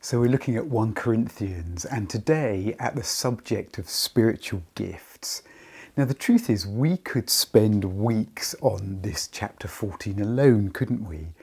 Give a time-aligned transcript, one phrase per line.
[0.00, 5.42] So we're looking at 1 Corinthians and today at the subject of spiritual gifts.
[5.96, 11.34] Now, the truth is, we could spend weeks on this chapter 14 alone, couldn't we?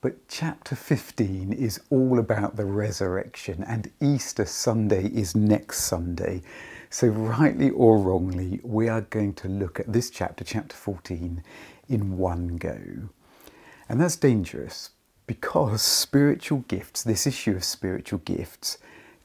[0.00, 6.42] But chapter 15 is all about the resurrection, and Easter Sunday is next Sunday.
[6.90, 11.42] So, rightly or wrongly, we are going to look at this chapter, chapter 14,
[11.88, 12.78] in one go.
[13.88, 14.90] And that's dangerous
[15.26, 18.78] because spiritual gifts, this issue of spiritual gifts,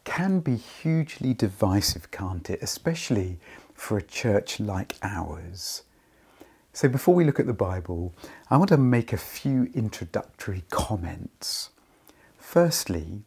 [0.03, 2.62] can be hugely divisive, can't it?
[2.62, 3.38] Especially
[3.73, 5.84] for a church like ours.
[6.73, 8.13] So, before we look at the Bible,
[8.49, 11.70] I want to make a few introductory comments.
[12.38, 13.23] Firstly,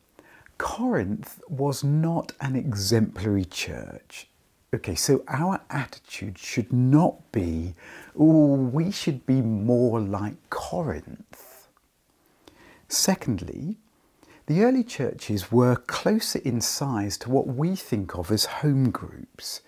[0.59, 4.29] Corinth was not an exemplary church.
[4.75, 7.75] Okay, so our attitude should not be,
[8.19, 11.54] oh, we should be more like Corinth.
[12.95, 13.77] Secondly,
[14.47, 19.63] the early churches were closer in size to what we think of as home groups.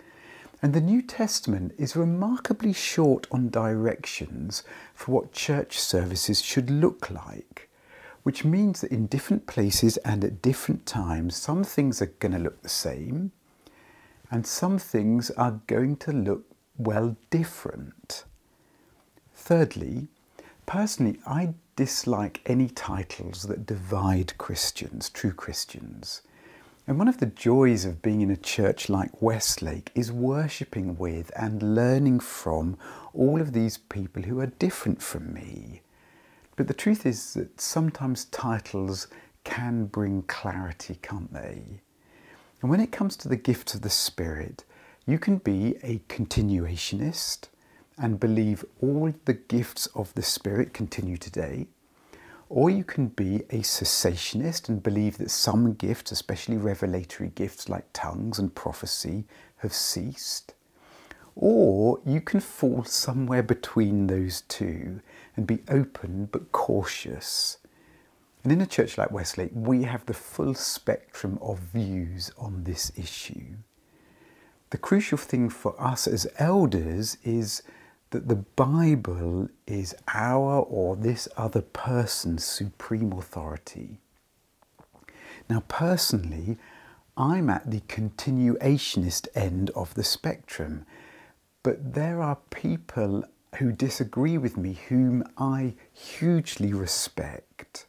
[0.61, 7.11] And the New Testament is remarkably short on directions for what church services should look
[7.11, 7.69] like,
[8.23, 12.39] which means that in different places and at different times, some things are going to
[12.39, 13.33] look the same
[14.31, 16.45] and some things are going to look,
[16.77, 18.23] well, different.
[19.35, 20.07] Thirdly,
[20.65, 26.23] personally, I dislike any titles that divide Christians, true Christians.
[26.87, 31.31] And one of the joys of being in a church like Westlake is worshipping with
[31.35, 32.77] and learning from
[33.13, 35.81] all of these people who are different from me.
[36.55, 39.07] But the truth is that sometimes titles
[39.43, 41.81] can bring clarity, can't they?
[42.61, 44.63] And when it comes to the gifts of the Spirit,
[45.05, 47.49] you can be a continuationist
[47.97, 51.67] and believe all the gifts of the Spirit continue today.
[52.49, 57.85] Or you can be a cessationist and believe that some gifts, especially revelatory gifts like
[57.91, 59.25] tongues and prophecy,
[59.57, 60.53] have ceased.
[61.35, 65.01] Or you can fall somewhere between those two
[65.35, 67.57] and be open but cautious.
[68.43, 72.91] And in a church like Westlake, we have the full spectrum of views on this
[72.95, 73.57] issue.
[74.69, 77.61] The crucial thing for us as elders is
[78.11, 83.99] that the Bible is our or this other person's supreme authority.
[85.49, 86.57] Now, personally,
[87.17, 90.85] I'm at the continuationist end of the spectrum,
[91.63, 93.23] but there are people
[93.55, 97.87] who disagree with me whom I hugely respect.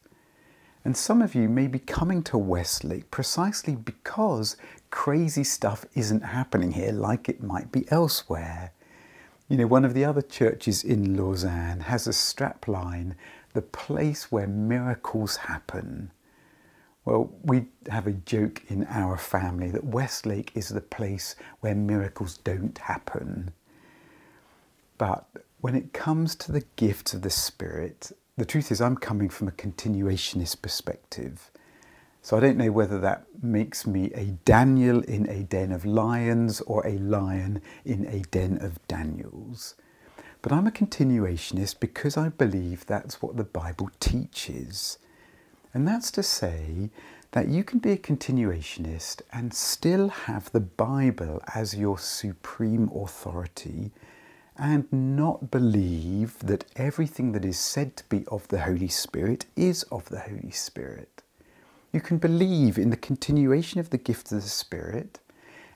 [0.84, 4.56] And some of you may be coming to Westlake precisely because
[4.90, 8.72] crazy stuff isn't happening here like it might be elsewhere.
[9.48, 13.14] You know, one of the other churches in Lausanne has a strapline,
[13.54, 16.10] the place where miracles happen.
[17.06, 22.36] Well, we have a joke in our family that Westlake is the place where miracles
[22.36, 23.52] don't happen.
[24.98, 25.26] But
[25.62, 29.48] when it comes to the gifts of the Spirit, the truth is, I'm coming from
[29.48, 31.50] a continuationist perspective.
[32.28, 36.60] So I don't know whether that makes me a Daniel in a den of lions
[36.60, 39.76] or a lion in a den of Daniels.
[40.42, 44.98] But I'm a continuationist because I believe that's what the Bible teaches.
[45.72, 46.90] And that's to say
[47.30, 53.90] that you can be a continuationist and still have the Bible as your supreme authority
[54.54, 59.84] and not believe that everything that is said to be of the Holy Spirit is
[59.84, 61.22] of the Holy Spirit.
[61.98, 65.18] You can believe in the continuation of the gift of the Spirit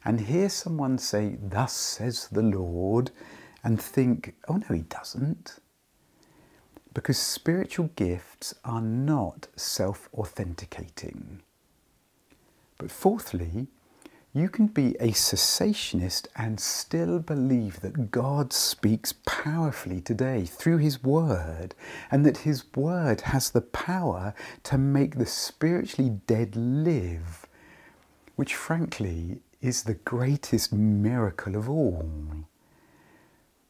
[0.04, 3.10] and hear someone say, Thus says the Lord,
[3.64, 5.58] and think, Oh, no, he doesn't.
[6.94, 11.42] Because spiritual gifts are not self authenticating.
[12.78, 13.66] But fourthly,
[14.34, 21.02] you can be a cessationist and still believe that God speaks powerfully today through His
[21.02, 21.74] Word,
[22.10, 27.46] and that His Word has the power to make the spiritually dead live,
[28.36, 32.08] which frankly is the greatest miracle of all.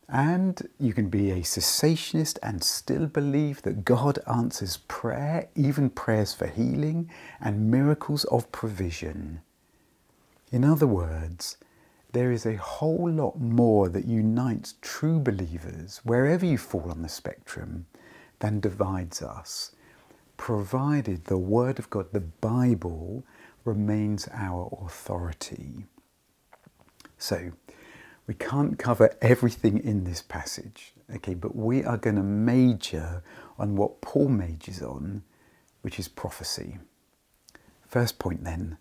[0.09, 6.35] And you can be a cessationist and still believe that God answers prayer, even prayers
[6.35, 7.11] for healing
[7.41, 9.41] and miracles of provision.
[10.53, 11.57] In other words,
[12.13, 17.09] there is a whole lot more that unites true believers, wherever you fall on the
[17.09, 17.87] spectrum,
[18.41, 19.75] than divides us,
[20.37, 23.25] provided the Word of God, the Bible,
[23.65, 25.87] remains our authority.
[27.17, 27.53] So,
[28.27, 33.23] we can't cover everything in this passage, okay, but we are going to major
[33.59, 35.23] on what Paul majors on,
[35.81, 36.77] which is prophecy.
[37.89, 38.77] First point then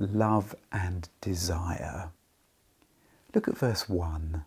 [0.00, 2.10] love and desire.
[3.34, 4.44] Look at verse 1.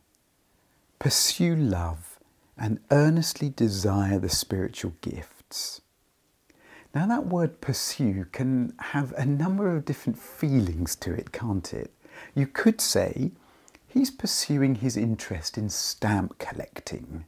[0.99, 2.19] Pursue love
[2.57, 5.81] and earnestly desire the spiritual gifts.
[6.93, 11.91] Now, that word pursue can have a number of different feelings to it, can't it?
[12.35, 13.31] You could say
[13.87, 17.25] he's pursuing his interest in stamp collecting.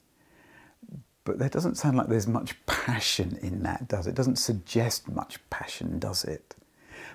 [1.24, 4.12] But there doesn't sound like there's much passion in that, does it?
[4.12, 6.56] It doesn't suggest much passion, does it?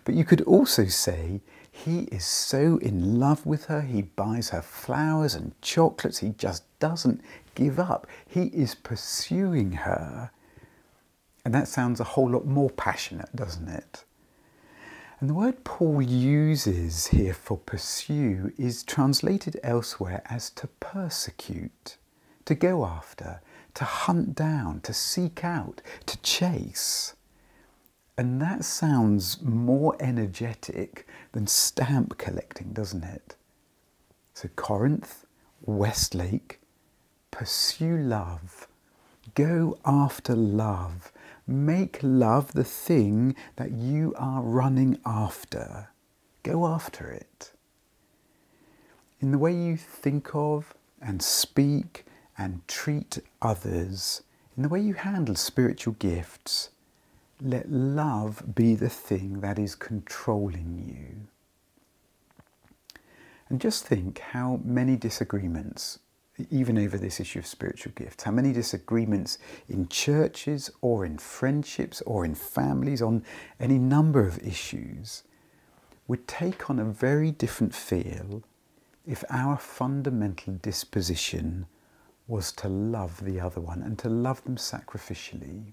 [0.05, 1.41] But you could also say
[1.71, 6.65] he is so in love with her, he buys her flowers and chocolates, he just
[6.79, 7.21] doesn't
[7.55, 8.07] give up.
[8.27, 10.31] He is pursuing her.
[11.45, 14.05] And that sounds a whole lot more passionate, doesn't it?
[15.21, 21.99] And the word Paul uses here for pursue is translated elsewhere as to persecute,
[22.47, 23.43] to go after,
[23.75, 27.15] to hunt down, to seek out, to chase.
[28.21, 33.35] And that sounds more energetic than stamp collecting, doesn't it?
[34.35, 35.25] So, Corinth,
[35.63, 36.61] Westlake,
[37.31, 38.69] pursue love,
[39.35, 41.13] go after love,
[41.47, 45.89] make love the thing that you are running after.
[46.43, 47.53] Go after it.
[49.21, 52.05] In the way you think of and speak
[52.37, 54.21] and treat others,
[54.59, 56.69] in the way you handle spiritual gifts,
[57.43, 61.29] let love be the thing that is controlling you.
[63.49, 65.99] And just think how many disagreements,
[66.51, 69.39] even over this issue of spiritual gifts, how many disagreements
[69.69, 73.25] in churches or in friendships or in families on
[73.59, 75.25] any number of issues
[76.07, 78.43] would take on a very different feel
[79.07, 81.67] if our fundamental disposition
[82.29, 85.73] was to love the other one and to love them sacrificially.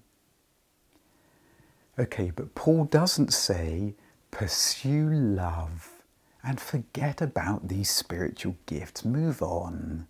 [1.98, 3.94] Okay, but Paul doesn't say
[4.30, 5.90] pursue love
[6.44, 9.04] and forget about these spiritual gifts.
[9.04, 10.06] Move on.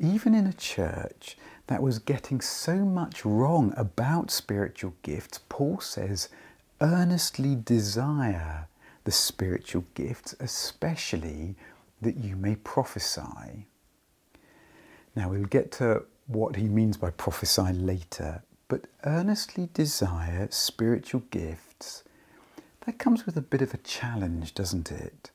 [0.00, 1.36] Even in a church
[1.66, 6.30] that was getting so much wrong about spiritual gifts, Paul says
[6.80, 8.66] earnestly desire
[9.04, 11.54] the spiritual gifts, especially
[12.00, 13.66] that you may prophesy.
[15.14, 18.42] Now we'll get to what he means by prophesy later,
[18.72, 22.04] but earnestly desire spiritual gifts,
[22.86, 25.30] that comes with a bit of a challenge, doesn't it?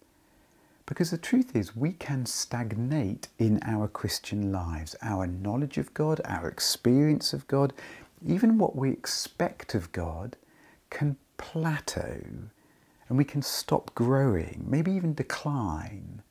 [0.88, 4.96] Because the truth is, we can stagnate in our Christian lives.
[5.04, 7.74] Our knowledge of God, our experience of God,
[8.26, 10.36] even what we expect of God
[10.90, 12.20] can plateau
[13.08, 16.24] and we can stop growing, maybe even decline.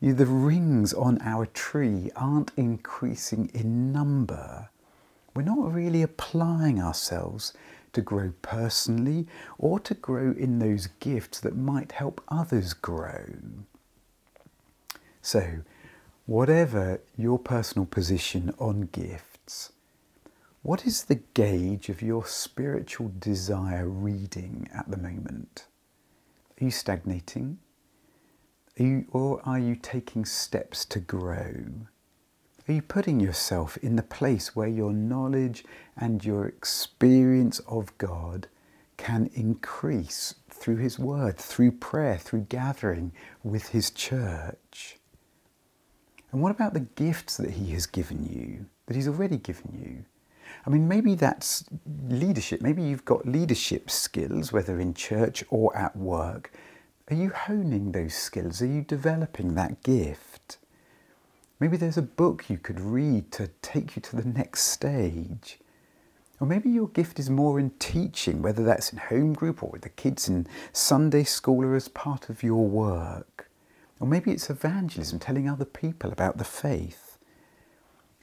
[0.00, 4.70] You, the rings on our tree aren't increasing in number
[5.34, 7.52] we're not really applying ourselves
[7.92, 9.26] to grow personally
[9.58, 13.24] or to grow in those gifts that might help others grow.
[15.22, 15.60] So,
[16.26, 19.72] whatever your personal position on gifts,
[20.62, 25.66] what is the gauge of your spiritual desire reading at the moment?
[26.60, 27.58] Are you stagnating?
[28.78, 31.64] Are you, or are you taking steps to grow?
[32.70, 35.64] Are you putting yourself in the place where your knowledge
[35.96, 38.46] and your experience of God
[38.96, 43.10] can increase through His Word, through prayer, through gathering
[43.42, 44.98] with His church?
[46.30, 50.04] And what about the gifts that He has given you, that He's already given you?
[50.64, 51.64] I mean, maybe that's
[52.08, 52.62] leadership.
[52.62, 56.52] Maybe you've got leadership skills, whether in church or at work.
[57.10, 58.62] Are you honing those skills?
[58.62, 60.29] Are you developing that gift?
[61.60, 65.58] Maybe there's a book you could read to take you to the next stage.
[66.40, 69.82] Or maybe your gift is more in teaching, whether that's in home group or with
[69.82, 73.50] the kids in Sunday school or as part of your work.
[74.00, 77.18] Or maybe it's evangelism, telling other people about the faith.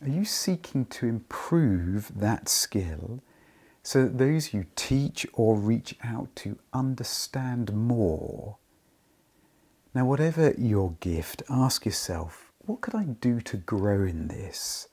[0.01, 3.21] Are you seeking to improve that skill
[3.83, 8.57] so that those you teach or reach out to understand more?
[9.93, 14.89] Now, whatever your gift, ask yourself what could I do to grow in this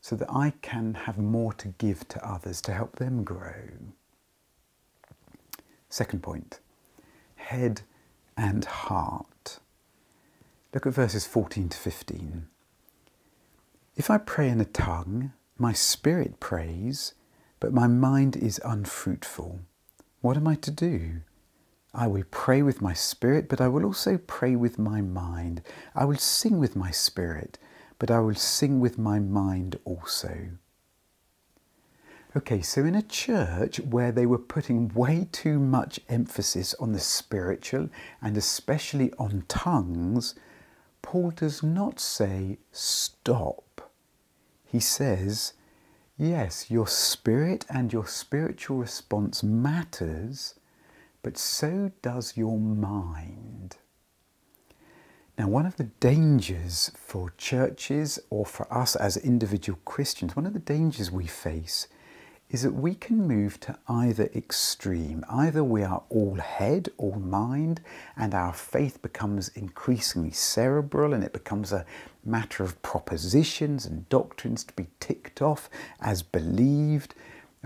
[0.00, 3.54] so that I can have more to give to others to help them grow?
[5.88, 6.60] Second point
[7.34, 7.82] head
[8.36, 9.58] and heart.
[10.74, 12.46] Look at verses 14 to 15.
[13.96, 17.14] If I pray in a tongue, my spirit prays,
[17.60, 19.60] but my mind is unfruitful.
[20.20, 21.22] What am I to do?
[21.98, 25.62] I will pray with my spirit, but I will also pray with my mind.
[25.94, 27.58] I will sing with my spirit,
[27.98, 30.50] but I will sing with my mind also.
[32.36, 37.00] Okay, so in a church where they were putting way too much emphasis on the
[37.00, 37.88] spiritual
[38.20, 40.34] and especially on tongues,
[41.00, 43.90] Paul does not say stop.
[44.66, 45.54] He says,
[46.18, 50.56] yes, your spirit and your spiritual response matters,
[51.22, 53.76] but so does your mind.
[55.38, 60.54] Now, one of the dangers for churches or for us as individual Christians, one of
[60.54, 61.88] the dangers we face
[62.48, 65.24] is that we can move to either extreme.
[65.28, 67.80] Either we are all head, all mind,
[68.16, 71.84] and our faith becomes increasingly cerebral and it becomes a
[72.24, 75.68] matter of propositions and doctrines to be ticked off
[76.00, 77.14] as believed.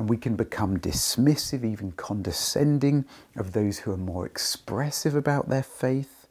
[0.00, 3.04] And we can become dismissive, even condescending,
[3.36, 6.26] of those who are more expressive about their faith.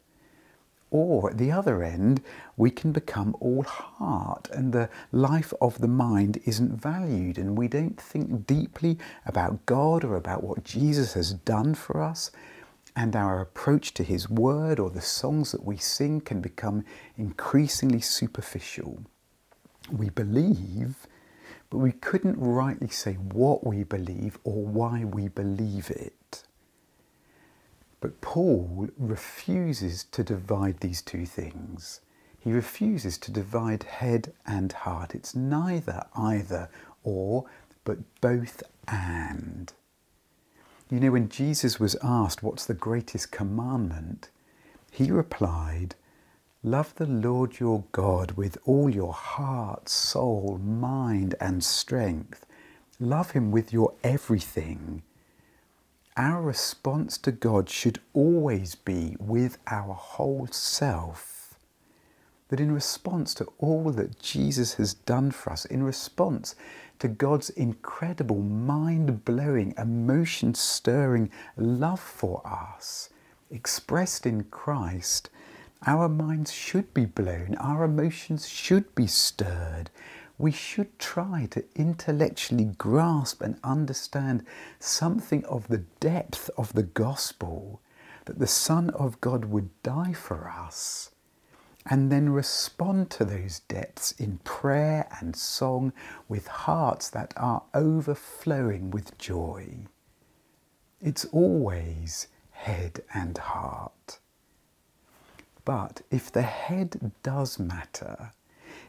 [0.90, 2.20] Or at the other end,
[2.56, 7.68] we can become all heart and the life of the mind isn't valued and we
[7.68, 12.32] don't think deeply about God or about what Jesus has done for us.
[12.96, 16.84] And our approach to His Word or the songs that we sing can become
[17.16, 19.04] increasingly superficial.
[19.92, 21.06] We believe,
[21.70, 26.42] but we couldn't rightly say what we believe or why we believe it.
[28.00, 32.00] But Paul refuses to divide these two things.
[32.38, 35.14] He refuses to divide head and heart.
[35.14, 36.70] It's neither either
[37.04, 37.44] or,
[37.84, 39.72] but both and.
[40.90, 44.30] You know, when Jesus was asked, What's the greatest commandment?
[44.90, 45.94] he replied,
[46.62, 52.44] Love the Lord your God with all your heart, soul, mind, and strength.
[52.98, 55.02] Love him with your everything
[56.20, 61.54] our response to God should always be with our whole self.
[62.48, 66.56] That in response to all that Jesus has done for us, in response
[66.98, 73.08] to God's incredible, mind blowing, emotion stirring love for us,
[73.50, 75.30] expressed in Christ,
[75.86, 79.90] our minds should be blown, our emotions should be stirred,
[80.38, 84.44] we should try to intellectually grasp and understand
[84.78, 87.80] something of the depth of the gospel
[88.24, 91.10] that the Son of God would die for us,
[91.84, 95.92] and then respond to those depths in prayer and song
[96.28, 99.86] with hearts that are overflowing with joy.
[101.00, 104.19] It's always head and heart.
[105.70, 108.32] But if the head does matter,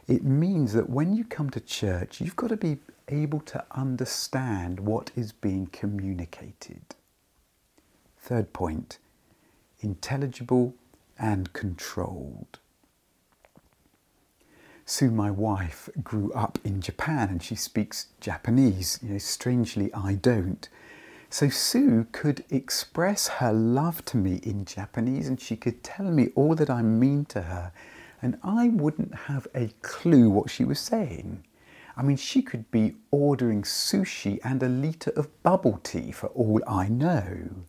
[0.07, 4.79] it means that when you come to church, you've got to be able to understand
[4.79, 6.81] what is being communicated.
[8.17, 8.97] Third point
[9.81, 10.73] intelligible
[11.19, 12.57] and controlled.
[14.83, 18.97] Sue, my wife, grew up in Japan and she speaks Japanese.
[19.03, 20.67] You know, strangely, I don't.
[21.33, 26.27] So Sue could express her love to me in Japanese and she could tell me
[26.35, 27.71] all that I mean to her
[28.21, 31.45] and I wouldn't have a clue what she was saying.
[31.95, 36.61] I mean, she could be ordering sushi and a litre of bubble tea for all
[36.67, 37.63] I know.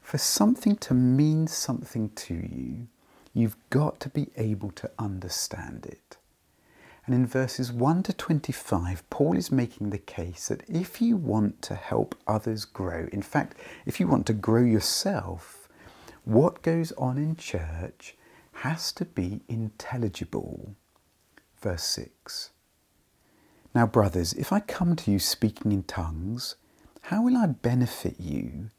[0.00, 2.86] For something to mean something to you,
[3.34, 6.18] you've got to be able to understand it.
[7.06, 11.62] And in verses 1 to 25, Paul is making the case that if you want
[11.62, 15.68] to help others grow, in fact, if you want to grow yourself,
[16.24, 18.16] what goes on in church
[18.54, 20.74] has to be intelligible.
[21.60, 22.50] Verse 6
[23.72, 26.56] Now, brothers, if I come to you speaking in tongues,
[27.02, 28.70] how will I benefit you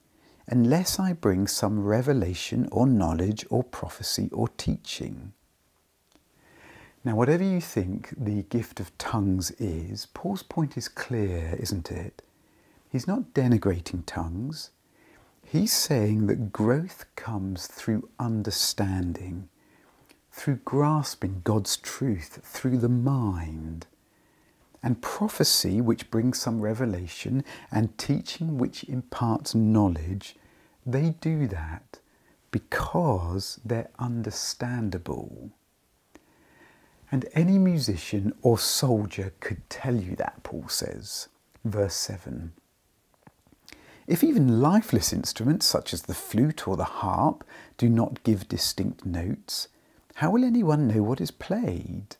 [0.47, 5.31] unless I bring some revelation or knowledge or prophecy or teaching?
[7.07, 12.21] Now, whatever you think the gift of tongues is, Paul's point is clear, isn't it?
[12.89, 14.71] He's not denigrating tongues.
[15.41, 19.47] He's saying that growth comes through understanding
[20.33, 23.87] through grasping God's truth through the mind.
[24.83, 30.35] And prophecy, which brings some revelation, and teaching, which imparts knowledge,
[30.85, 31.99] they do that
[32.51, 35.51] because they're understandable.
[37.11, 41.29] And any musician or soldier could tell you that, Paul says.
[41.63, 42.53] Verse 7.
[44.07, 47.43] If even lifeless instruments such as the flute or the harp
[47.77, 49.67] do not give distinct notes,
[50.15, 52.15] how will anyone know what is played?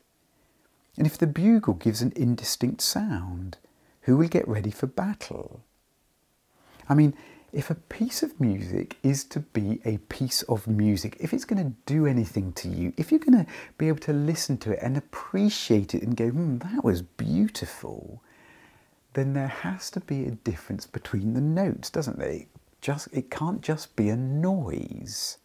[0.98, 3.58] And if the bugle gives an indistinct sound,
[4.02, 5.62] who will get ready for battle?
[6.90, 7.14] I mean,
[7.58, 11.64] if a piece of music is to be a piece of music, if it's going
[11.66, 14.80] to do anything to you, if you're going to be able to listen to it
[14.80, 18.22] and appreciate it and go, hmm, that was beautiful,
[19.14, 22.30] then there has to be a difference between the notes, doesn't there?
[22.30, 22.48] It
[22.80, 25.40] just it can't just be a noise.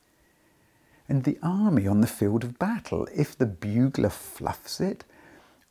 [1.08, 5.06] And the army on the field of battle, if the bugler fluffs it,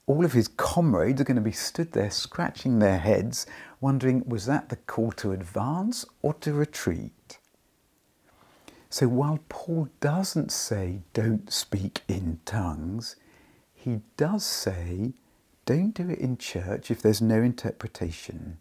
[0.06, 3.46] all of his comrades are going to be stood there scratching their heads,
[3.80, 7.40] wondering was that the call to advance or to retreat?
[8.90, 13.16] So while Paul doesn't say don't speak in tongues,
[13.74, 15.14] he does say
[15.66, 18.58] don't do it in church if there's no interpretation.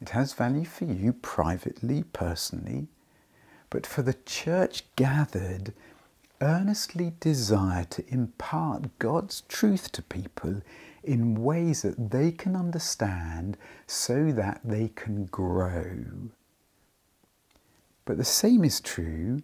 [0.00, 2.88] It has value for you privately, personally,
[3.70, 5.72] but for the church gathered,
[6.40, 10.62] earnestly desire to impart God's truth to people
[11.02, 13.56] in ways that they can understand
[13.86, 16.04] so that they can grow.
[18.04, 19.42] But the same is true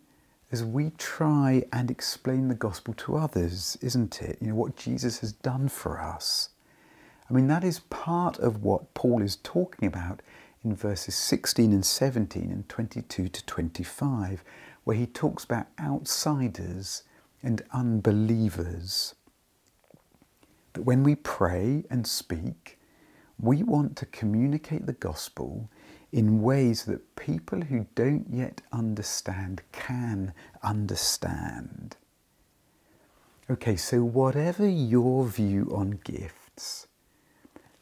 [0.51, 4.39] as we try and explain the gospel to others, isn't it?
[4.41, 6.51] You know, what Jesus has done for us.
[7.29, 10.23] I mean, that is part of what Paul is talking about
[10.65, 14.45] in verses 16 and 17 and 22 to 25,
[14.87, 17.03] where he talks about outsiders
[17.43, 19.17] and unbelievers.
[20.75, 22.79] That when we pray and speak,
[23.37, 25.69] we want to communicate the gospel
[26.13, 31.97] in ways that people who don't yet understand can understand.
[33.51, 36.86] Okay, so whatever your view on gifts,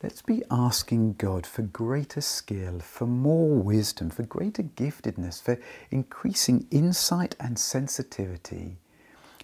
[0.05, 5.59] let's be asking God for greater skill, for more wisdom, for greater giftedness, for
[5.91, 8.77] increasing insight and sensitivity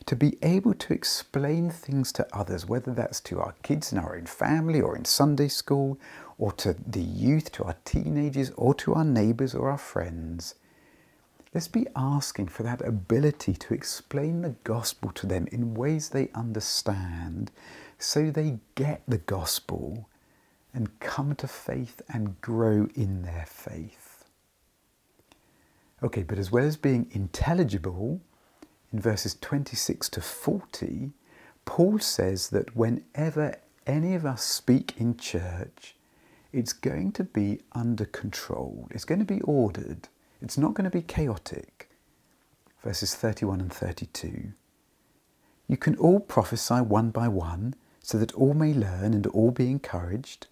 [0.04, 4.14] to be able to explain things to others, whether that's to our kids in our
[4.14, 5.98] own family or in Sunday school,
[6.36, 10.56] or to the youth, to our teenagers, or to our neighbours or our friends.
[11.54, 16.28] Let's be asking for that ability to explain the gospel to them in ways they
[16.34, 17.50] understand
[17.98, 20.06] so they get the gospel
[20.72, 24.24] and come to faith and grow in their faith.
[26.02, 28.20] Okay, but as well as being intelligible,
[28.92, 31.12] in verses 26 to 40,
[31.64, 33.56] Paul says that whenever
[33.86, 35.94] any of us speak in church,
[36.52, 40.08] it's going to be under control, it's going to be ordered,
[40.42, 41.88] it's not going to be chaotic.
[42.82, 44.52] Verses 31 and 32.
[45.68, 49.70] You can all prophesy one by one, so that all may learn and all be
[49.70, 50.48] encouraged.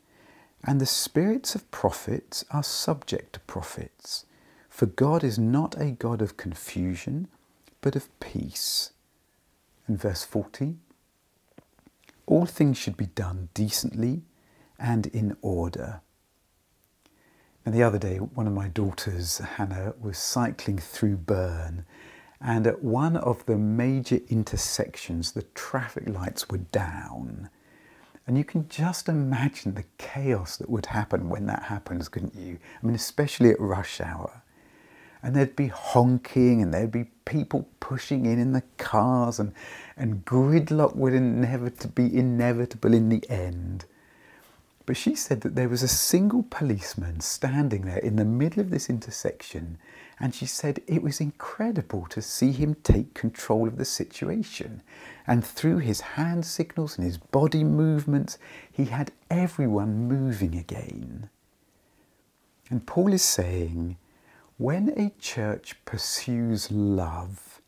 [0.65, 4.27] And the spirits of prophets are subject to prophets.
[4.69, 7.29] For God is not a God of confusion,
[7.81, 8.93] but of peace.
[9.87, 10.77] And verse 40
[12.27, 14.23] All things should be done decently
[14.79, 16.01] and in order.
[17.65, 21.85] And the other day, one of my daughters, Hannah, was cycling through Bern,
[22.41, 27.51] and at one of the major intersections, the traffic lights were down.
[28.29, 32.59] And you can just imagine the chaos that would happen when that happens, couldn't you?
[32.81, 34.43] I mean, especially at rush hour.
[35.23, 39.55] And there'd be honking and there'd be people pushing in in the cars, and,
[39.97, 43.87] and gridlock would inevitably be inevitable in the end.
[44.85, 48.69] But she said that there was a single policeman standing there in the middle of
[48.69, 49.79] this intersection
[50.21, 54.83] and she said it was incredible to see him take control of the situation.
[55.27, 58.39] And through his hand signals and his body movements,
[58.71, 61.31] he had everyone moving again.
[62.71, 63.97] And Paul is saying,
[64.57, 67.61] when a church pursues love,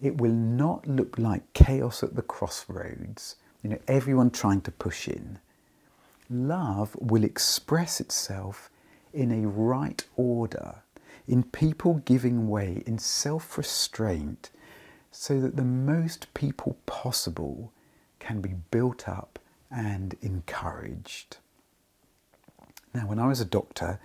[0.00, 5.06] it will not look like chaos at the crossroads, you know, everyone trying to push
[5.06, 5.38] in.
[6.28, 8.70] Love will express itself
[9.12, 10.82] in a right order
[11.26, 14.50] in people giving way in self restraint
[15.10, 17.72] so that the most people possible
[18.18, 19.38] can be built up
[19.70, 21.36] and encouraged.
[22.94, 24.00] Now, when I was a doctor,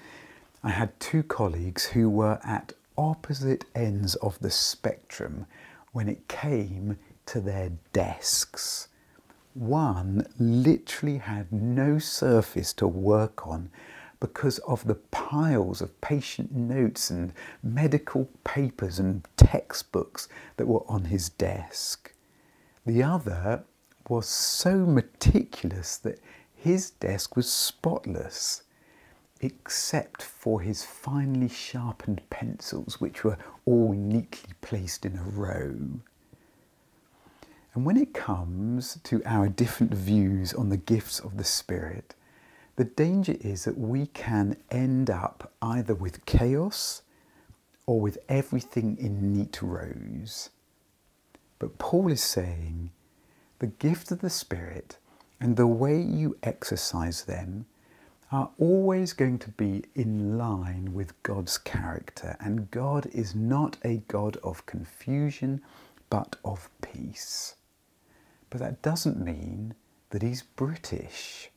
[0.63, 5.45] I had two colleagues who were at opposite ends of the spectrum
[5.91, 8.87] when it came to their desks.
[9.53, 13.69] One literally had no surface to work on
[14.19, 20.27] because of the piles of patient notes and medical papers and textbooks
[20.57, 22.13] that were on his desk.
[22.85, 23.63] The other
[24.09, 26.19] was so meticulous that
[26.55, 28.63] his desk was spotless,
[29.41, 35.99] except for his finely sharpened pencils, which were all neatly placed in a row.
[37.73, 42.15] And when it comes to our different views on the gifts of the Spirit,
[42.77, 47.01] the danger is that we can end up either with chaos
[47.87, 50.51] or with everything in neat rows.
[51.57, 52.91] But Paul is saying
[53.57, 54.99] the gift of the Spirit
[55.39, 57.65] and the way you exercise them
[58.31, 64.03] are always going to be in line with God's character, and God is not a
[64.07, 65.61] God of confusion
[66.09, 67.55] but of peace.
[68.49, 69.73] But that doesn't mean
[70.11, 71.49] that He's British.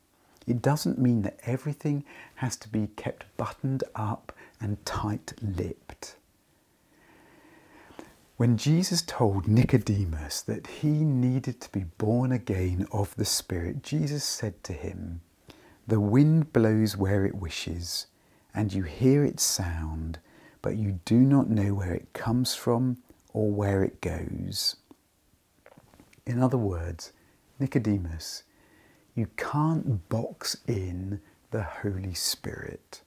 [0.46, 2.05] It doesn't mean that everything
[2.37, 6.16] has to be kept buttoned up and tight lipped.
[8.37, 14.24] When Jesus told Nicodemus that he needed to be born again of the Spirit, Jesus
[14.24, 15.20] said to him,
[15.87, 18.07] The wind blows where it wishes,
[18.55, 20.20] and you hear its sound,
[20.62, 22.96] but you do not know where it comes from
[23.35, 24.76] or where it goes.
[26.26, 27.12] In other words,
[27.59, 28.44] Nicodemus,
[29.20, 33.02] you can't box in the Holy Spirit.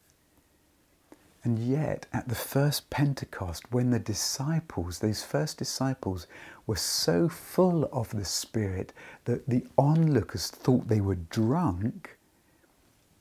[1.43, 6.27] And yet, at the first Pentecost, when the disciples, those first disciples,
[6.67, 8.93] were so full of the Spirit
[9.25, 12.15] that the onlookers thought they were drunk,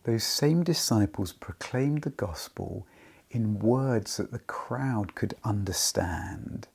[0.03, 2.87] those same disciples proclaimed the gospel
[3.31, 6.69] in words that the crowd could understand.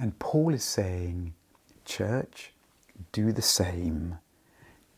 [0.00, 1.34] And Paul is saying,
[1.84, 2.52] Church,
[3.12, 4.18] do the same.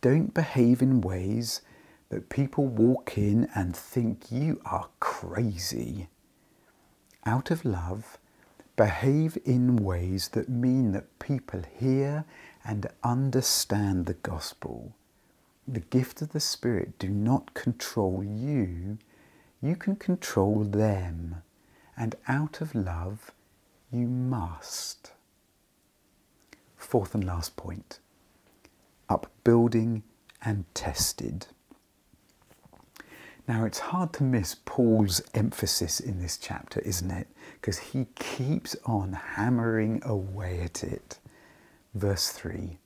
[0.00, 1.60] Don't behave in ways
[2.08, 6.08] that people walk in and think you are crazy.
[7.26, 8.18] Out of love,
[8.76, 12.24] behave in ways that mean that people hear
[12.64, 14.94] and understand the gospel.
[15.66, 18.98] The gift of the Spirit do not control you,
[19.60, 21.42] you can control them.
[21.96, 23.32] And out of love,
[23.90, 25.12] you must.
[26.76, 27.98] Fourth and last point
[29.08, 30.02] upbuilding
[30.44, 31.46] and tested.
[33.48, 37.28] Now, it's hard to miss Paul's emphasis in this chapter, isn't it?
[37.54, 41.18] Because he keeps on hammering away at it.
[41.94, 42.78] Verse 3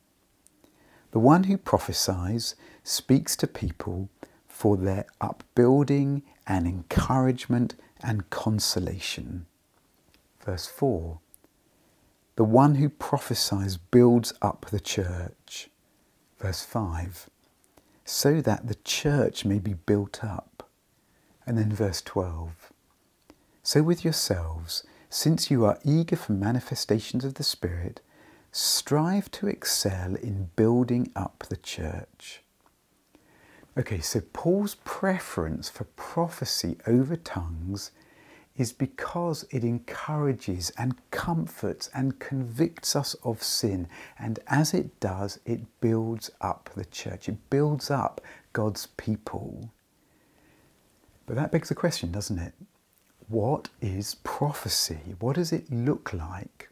[1.10, 2.54] The one who prophesies
[2.84, 4.08] speaks to people
[4.46, 9.46] for their upbuilding and encouragement and consolation.
[10.44, 11.18] Verse 4
[12.36, 15.70] The one who prophesies builds up the church.
[16.42, 17.30] Verse 5
[18.04, 20.68] So that the church may be built up.
[21.46, 22.72] And then verse 12
[23.62, 28.00] So with yourselves, since you are eager for manifestations of the Spirit,
[28.50, 32.42] strive to excel in building up the church.
[33.78, 37.92] Okay, so Paul's preference for prophecy over tongues
[38.56, 43.88] is because it encourages and comforts and convicts us of sin.
[44.18, 48.20] And as it does, it builds up the church, it builds up
[48.52, 49.70] God's people.
[51.26, 52.52] But that begs the question, doesn't it?
[53.28, 55.14] What is prophecy?
[55.18, 56.68] What does it look like?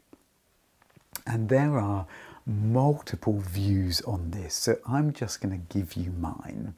[1.25, 2.05] And there are
[2.45, 6.75] multiple views on this, so I'm just going to give you mine.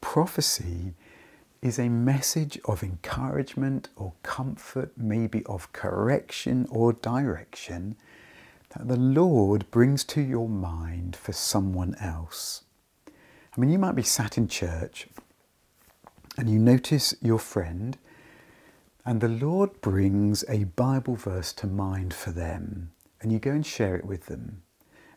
[0.00, 0.94] Prophecy
[1.60, 7.96] is a message of encouragement or comfort, maybe of correction or direction
[8.70, 12.64] that the Lord brings to your mind for someone else.
[13.08, 15.08] I mean, you might be sat in church
[16.36, 17.98] and you notice your friend,
[19.04, 23.66] and the Lord brings a Bible verse to mind for them, and you go and
[23.66, 24.62] share it with them.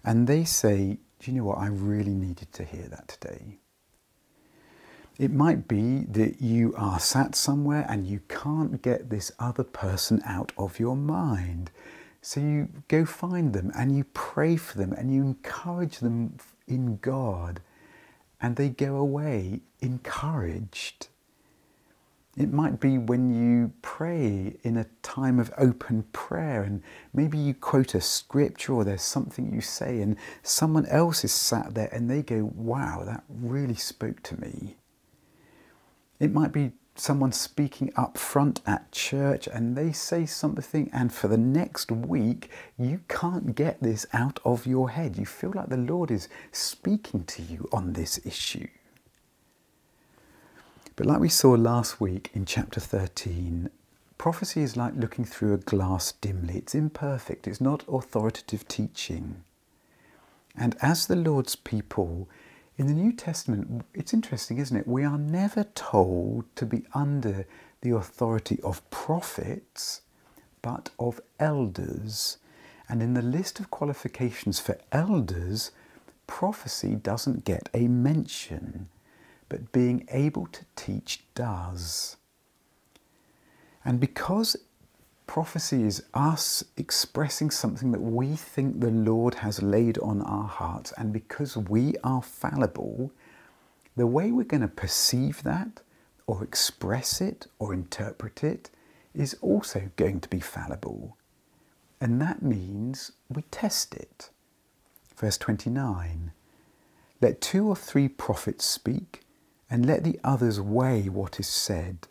[0.04, 1.60] And they say, Do you know what?
[1.60, 3.61] I really needed to hear that today.
[5.18, 10.22] It might be that you are sat somewhere and you can't get this other person
[10.26, 11.70] out of your mind.
[12.22, 16.98] So you go find them and you pray for them and you encourage them in
[16.98, 17.62] God,
[18.42, 21.08] and they go away encouraged.
[22.38, 26.82] It might be when you pray in a time of open prayer, and
[27.14, 31.74] maybe you quote a scripture or there's something you say, and someone else is sat
[31.74, 34.78] there and they go, Wow, that really spoke to me.
[36.22, 41.28] It might be someone speaking up front at church and they say something, and for
[41.28, 45.18] the next week, you can't get this out of your head.
[45.18, 48.68] You feel like the Lord is speaking to you on this issue.
[50.96, 53.72] But like we saw last week in chapter 13,
[54.20, 56.58] prophecy is like looking through a glass dimly.
[56.58, 59.44] It's imperfect, it's not authoritative teaching.
[60.56, 62.30] And as the Lord's people,
[62.82, 64.88] in the New Testament, it's interesting, isn't it?
[64.88, 67.46] We are never told to be under
[67.82, 70.02] the authority of prophets,
[70.64, 72.38] but of elders.
[72.90, 75.70] And in the list of qualifications for elders,
[76.26, 78.90] prophecy doesn't get a mention
[79.48, 82.18] but being able to teach does.
[83.86, 84.56] And because
[85.32, 90.92] prophecy is us expressing something that we think the Lord has laid on our hearts,
[90.98, 93.14] and because we are fallible,
[93.96, 95.80] the way we're going to perceive that
[96.28, 98.72] or express it or interpret it
[99.16, 101.16] is also going to be fallible.
[102.02, 104.32] And that means we test it.
[105.16, 106.34] Verse 29
[107.22, 109.22] Let two or three prophets speak,
[109.70, 112.10] and let the others weigh what is said.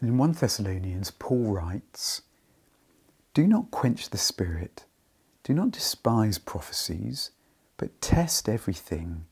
[0.00, 2.22] In 1 Thessalonians, Paul writes,
[3.34, 4.84] Do not quench the spirit,
[5.42, 7.32] do not despise prophecies,
[7.76, 9.24] but test everything.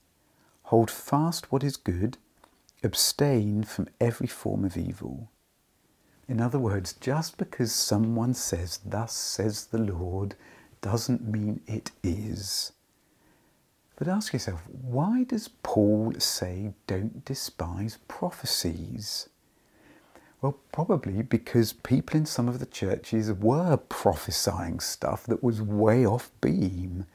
[0.65, 2.19] Hold fast what is good,
[2.83, 5.31] abstain from every form of evil.
[6.27, 10.35] In other words, just because someone says, Thus says the Lord,
[10.81, 12.73] doesn't mean it is.
[13.95, 19.29] But ask yourself, why does Paul say don't despise prophecies?
[20.47, 26.07] Well, probably because people in some of the churches were prophesying stuff that was way
[26.07, 27.07] off beam.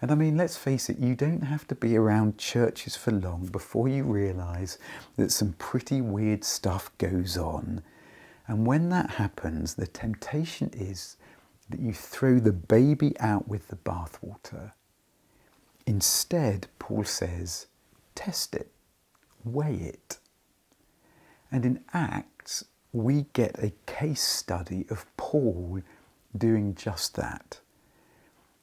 [0.00, 3.46] And I mean, let's face it, you don't have to be around churches for long
[3.46, 4.78] before you realise
[5.16, 7.82] that some pretty weird stuff goes on.
[8.46, 11.16] And when that happens, the temptation is
[11.70, 14.70] that you throw the baby out with the bathwater.
[15.84, 17.66] Instead, Paul says,
[18.14, 18.70] test it,
[19.44, 20.18] weigh it.
[21.50, 25.80] And in Acts, we get a case study of Paul
[26.36, 27.60] doing just that.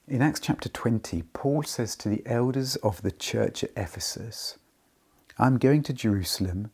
[0.07, 4.57] In Acts chapter 20, Paul says to the elders of the church at Ephesus,
[5.39, 6.71] I'm going to Jerusalem,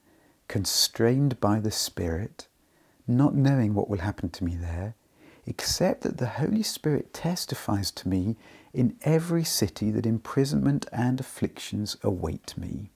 [0.47, 2.47] constrained by the Spirit,
[3.07, 4.95] not knowing what will happen to me there,
[5.45, 8.35] except that the Holy Spirit testifies to me
[8.73, 12.91] in every city that imprisonment and afflictions await me.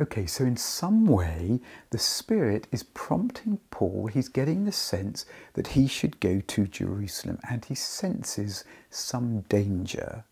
[0.00, 1.58] Okay, so in some way,
[1.90, 7.40] the Spirit is prompting Paul, he's getting the sense that he should go to Jerusalem
[7.50, 10.24] and he senses some danger.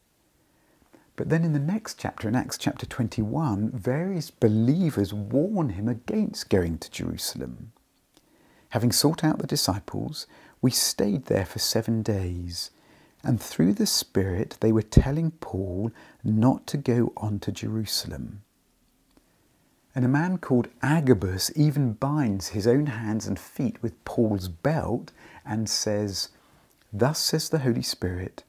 [1.17, 6.49] But then in the next chapter, in Acts chapter 21, various believers warn him against
[6.49, 7.73] going to Jerusalem.
[8.69, 10.29] Having sought out the disciples,
[10.63, 12.71] we stayed there for seven days,
[13.25, 15.91] and through the Spirit they were telling Paul
[16.23, 18.43] not to go on to Jerusalem.
[19.97, 25.11] And a man called Agabus even binds his own hands and feet with Paul's belt
[25.43, 26.29] and says,
[26.93, 28.45] Thus says the Holy Spirit,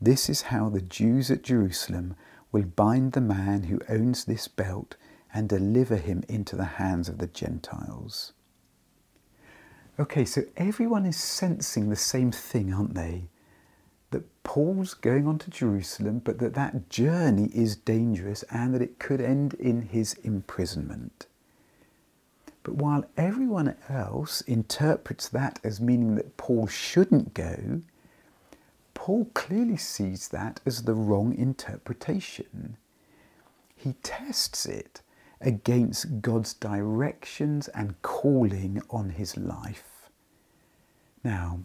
[0.00, 2.16] this is how the Jews at Jerusalem
[2.50, 4.96] will bind the man who owns this belt
[5.32, 8.32] and deliver him into the hands of the Gentiles.
[9.96, 13.28] Okay, so everyone is sensing the same thing, aren't they?
[14.42, 19.20] Paul's going on to Jerusalem, but that that journey is dangerous and that it could
[19.20, 21.26] end in his imprisonment.
[22.62, 27.80] But while everyone else interprets that as meaning that Paul shouldn't go,
[28.94, 32.76] Paul clearly sees that as the wrong interpretation.
[33.74, 35.00] He tests it
[35.40, 40.10] against God's directions and calling on his life.
[41.24, 41.60] Now,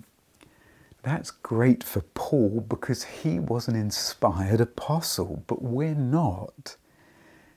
[1.05, 6.77] that's great for Paul because he was an inspired apostle, but we're not.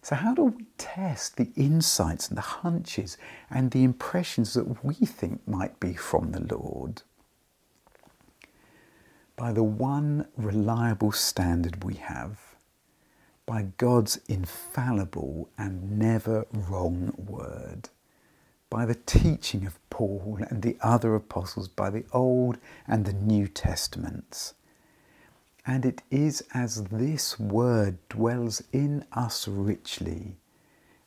[0.02, 3.16] So, how do we test the insights and the hunches
[3.50, 7.02] and the impressions that we think might be from the Lord?
[9.34, 12.38] By the one reliable standard we have,
[13.46, 17.88] by God's infallible and never wrong word
[18.70, 23.48] by the teaching of Paul and the other apostles, by the Old and the New
[23.48, 24.54] Testaments.
[25.66, 30.36] And it is as this word dwells in us richly,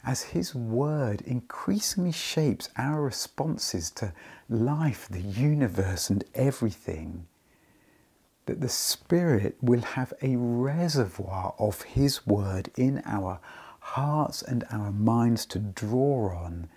[0.04, 4.14] as his word increasingly shapes our responses to
[4.50, 7.28] life, the universe, and everything,
[8.48, 13.40] that the Spirit will have a reservoir of his word in our
[13.80, 16.68] hearts and our minds to draw on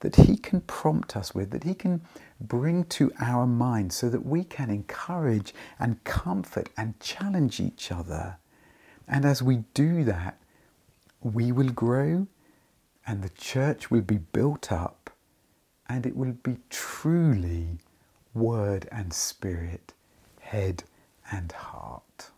[0.00, 2.02] that He can prompt us with, that He can
[2.40, 8.38] bring to our minds so that we can encourage and comfort and challenge each other.
[9.08, 10.38] And as we do that,
[11.22, 12.26] we will grow
[13.06, 15.10] and the church will be built up
[15.88, 17.78] and it will be truly
[18.34, 19.92] word and spirit,
[20.40, 20.84] head
[21.30, 22.30] and heart.